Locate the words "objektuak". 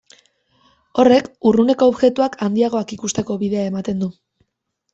1.93-2.39